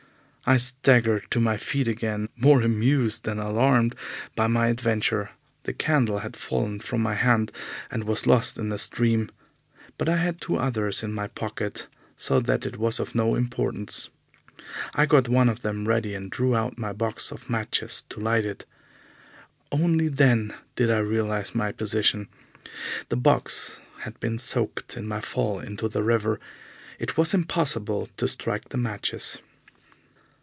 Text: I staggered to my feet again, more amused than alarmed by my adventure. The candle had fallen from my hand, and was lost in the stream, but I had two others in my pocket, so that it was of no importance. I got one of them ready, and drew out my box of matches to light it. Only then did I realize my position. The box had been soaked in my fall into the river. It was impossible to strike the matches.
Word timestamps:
I 0.43 0.57
staggered 0.57 1.27
to 1.29 1.39
my 1.39 1.55
feet 1.55 1.87
again, 1.87 2.27
more 2.35 2.61
amused 2.63 3.23
than 3.25 3.37
alarmed 3.39 3.95
by 4.35 4.47
my 4.47 4.67
adventure. 4.67 5.29
The 5.63 5.71
candle 5.71 6.19
had 6.19 6.35
fallen 6.35 6.79
from 6.81 6.99
my 7.01 7.13
hand, 7.13 7.51
and 7.91 8.03
was 8.05 8.25
lost 8.27 8.57
in 8.57 8.67
the 8.69 8.79
stream, 8.79 9.29
but 9.99 10.09
I 10.09 10.17
had 10.17 10.41
two 10.41 10.55
others 10.57 11.03
in 11.03 11.13
my 11.13 11.27
pocket, 11.27 11.85
so 12.17 12.39
that 12.41 12.65
it 12.65 12.77
was 12.77 12.99
of 12.99 13.13
no 13.15 13.35
importance. 13.35 14.09
I 14.95 15.05
got 15.05 15.29
one 15.29 15.47
of 15.47 15.61
them 15.61 15.87
ready, 15.87 16.15
and 16.15 16.29
drew 16.31 16.53
out 16.55 16.75
my 16.75 16.91
box 16.91 17.31
of 17.31 17.47
matches 17.49 18.03
to 18.09 18.19
light 18.19 18.43
it. 18.43 18.65
Only 19.71 20.07
then 20.07 20.55
did 20.75 20.89
I 20.89 20.97
realize 20.97 21.53
my 21.55 21.71
position. 21.71 22.27
The 23.09 23.15
box 23.15 23.79
had 23.99 24.19
been 24.19 24.39
soaked 24.39 24.97
in 24.97 25.07
my 25.07 25.21
fall 25.21 25.59
into 25.59 25.87
the 25.87 26.01
river. 26.03 26.39
It 26.97 27.15
was 27.15 27.35
impossible 27.35 28.09
to 28.17 28.27
strike 28.27 28.69
the 28.69 28.77
matches. 28.77 29.39